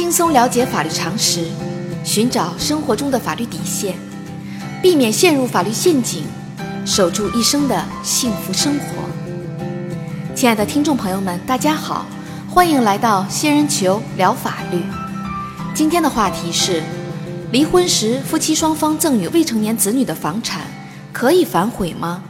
[0.00, 1.44] 轻松了解法律常识，
[2.02, 3.94] 寻找生活中的法律底线，
[4.80, 6.24] 避免陷入法律陷阱，
[6.86, 9.04] 守住一生的幸福生活。
[10.34, 12.06] 亲爱的听众朋友们，大家好，
[12.48, 14.82] 欢迎来到仙人球聊法律。
[15.74, 16.82] 今天的话题是：
[17.52, 20.62] 离婚时夫妻双方赠与未成年子女的房产
[21.12, 22.22] 可以反悔吗？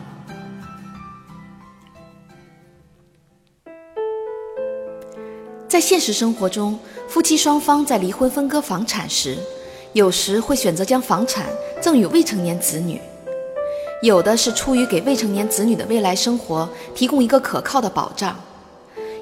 [5.71, 9.39] 在现实生活中，夫妻双方在离婚分割房产时，
[9.93, 11.47] 有时会选择将房产
[11.81, 13.01] 赠与未成年子女，
[14.03, 18.37] 有的是出于给未成年子女的未来生活提供一个可靠的保障，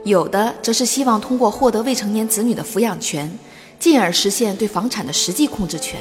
[0.04, 3.30] 有的则是希望通过获得未成年子女的抚养权，
[3.78, 6.00] 进而实现对房产的实际控制权。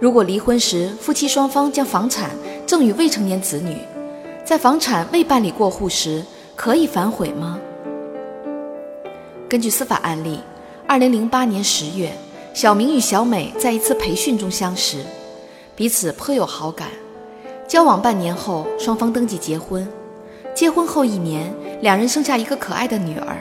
[0.00, 2.30] 如果离婚时夫妻双方将房产
[2.66, 3.78] 赠与未成年子女，
[4.44, 6.24] 在房产未办理过户时，
[6.56, 7.60] 可以反悔吗？
[9.48, 10.40] 根据司法案例，
[10.86, 12.12] 二零零八年十月，
[12.52, 14.98] 小明与小美在一次培训中相识，
[15.74, 16.88] 彼此颇有好感。
[17.66, 19.88] 交往半年后，双方登记结婚。
[20.54, 23.38] 结婚后一年，两人生下一个可爱的女儿。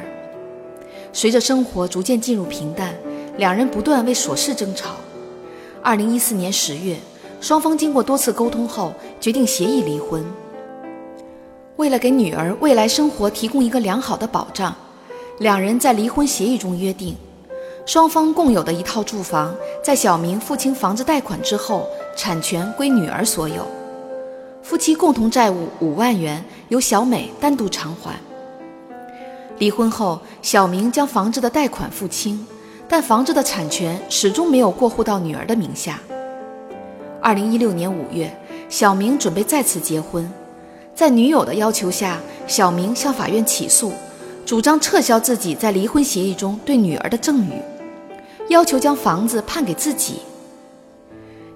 [1.11, 2.95] 随着生活逐渐进入平淡，
[3.35, 4.91] 两人不断为琐事争吵。
[5.83, 6.95] 二零一四年十月，
[7.41, 10.23] 双方经过多次沟通后，决定协议离婚。
[11.75, 14.73] 为了给女儿未来生活提供一个良好的保障。
[15.39, 17.15] 两人在离婚协议中约定，
[17.85, 23.67] 双方共有的一套住房，在小明付清房子贷款之后，产权归女儿所有。
[24.63, 28.15] 夫妻共同债务五万元由小美单独偿还。
[29.59, 32.43] 离婚后，小明将房子的贷款付清，
[32.89, 35.99] 但房子的产权始终没有过户到女儿的名下。
[37.21, 38.35] 二零一六年五月，
[38.69, 40.27] 小明准备再次结婚，
[40.95, 43.93] 在女友的要求下，小明向法院起诉。
[44.47, 47.61] 主张撤销自己在离婚协议中对女儿的赠与，
[48.47, 50.21] 要求将房子判给自己。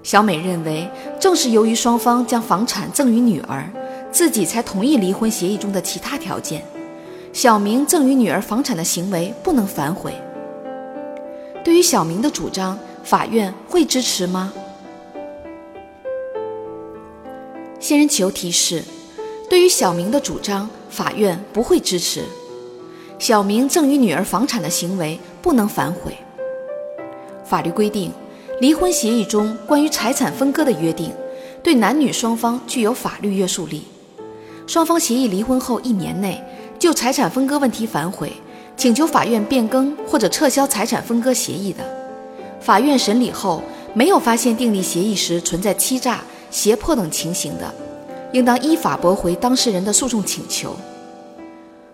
[0.02, 0.86] 小美认为，
[1.18, 3.66] 正是由于双方将房产赠与女儿，
[4.10, 6.62] 自己才同意离婚协议中的其他条件。
[7.32, 10.12] 小明赠与女儿房产的行为不能反悔。
[11.64, 14.52] 对于小明的主张，法院会支持吗？
[17.80, 18.84] 仙人球提示：
[19.48, 22.22] 对于小明的主张，法院不会支持。
[23.22, 26.12] 小明赠与女儿房产的行为不能反悔。
[27.44, 28.10] 法律规定，
[28.60, 31.12] 离婚协议中关于财产分割的约定，
[31.62, 33.84] 对男女双方具有法律约束力。
[34.66, 36.42] 双方协议离婚后一年内
[36.80, 38.32] 就财产分割问题反悔，
[38.76, 41.84] 请求法院变更或者撤销财产分割协议的，
[42.60, 43.62] 法院审理后
[43.94, 47.72] 没有发现订立协议时存在欺诈、胁迫等情形的，
[48.32, 50.74] 应当依法驳回当事人的诉讼请求。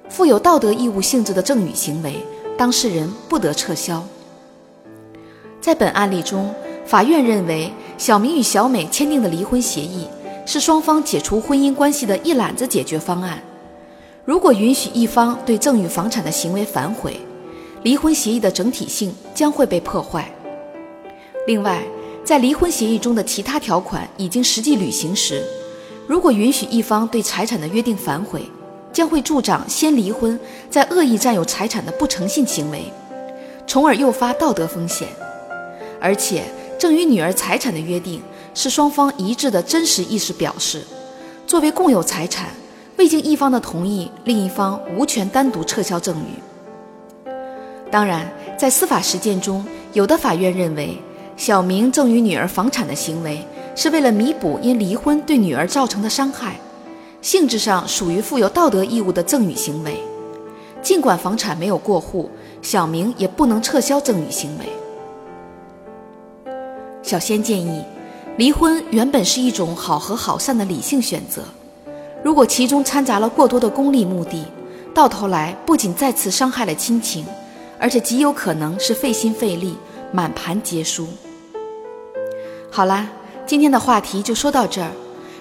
[0.08, 2.24] 负有道德义务性质的赠与行为，
[2.56, 4.04] 当事人不得撤销。
[5.60, 6.54] 在本案例中，
[6.86, 10.06] 法院认为小明与小美签订的离婚协议
[10.46, 13.42] 是双方解除婚姻关系的一揽子解决方案。
[14.24, 17.20] 如果允许一方对赠与房产的行为反悔，
[17.82, 20.30] 离婚协议的整体性将会被破坏。
[21.46, 21.82] 另外，
[22.25, 25.42] 在离婚协议中的其他条款已经实际履行时，
[26.06, 28.42] 如果允许一方对财产的约定反悔，
[28.98, 30.36] 将会助长先离婚
[30.69, 32.92] 再恶意占有财产的不诚信行为，
[33.64, 35.06] 从而诱发道德风险。
[36.00, 36.42] 而且，
[36.76, 38.20] 赠与女儿财产的约定
[38.54, 40.82] 是双方一致的真实意思表示。
[41.47, 42.48] 作为共有财产，
[42.97, 47.31] 未经一方的同意，另一方无权单独撤销赠与。
[47.92, 51.00] 当然，在司法实践中，有的法院认为，
[51.37, 56.56] 小明赠与女儿房产的行为是为了弥补因离婚对女儿造成的伤害。
[57.20, 60.00] 性质上属于负有道德义务的赠与行为，
[60.80, 62.30] 尽管房产没有过户，
[62.62, 64.66] 小明也不能撤销赠与行为。
[67.02, 67.82] 小仙建议，
[68.36, 71.42] 离婚原本是一种好合好散的理性选择，
[72.22, 74.44] 如果其中掺杂了过多的功利目的，
[74.94, 77.26] 到头来不仅再次伤害了亲情，
[77.81, 79.76] 而且极有可能是费心费力、
[80.12, 81.08] 满盘皆输。
[82.70, 83.08] 好啦，
[83.44, 84.90] 今天的话题就说到这儿。